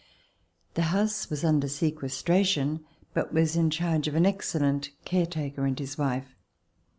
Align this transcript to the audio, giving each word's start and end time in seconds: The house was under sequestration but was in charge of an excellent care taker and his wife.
The 0.73 0.81
house 0.89 1.29
was 1.29 1.43
under 1.43 1.67
sequestration 1.67 2.83
but 3.13 3.31
was 3.31 3.55
in 3.55 3.69
charge 3.69 4.07
of 4.07 4.15
an 4.15 4.25
excellent 4.25 4.89
care 5.05 5.27
taker 5.27 5.63
and 5.67 5.77
his 5.77 5.95
wife. 5.95 6.33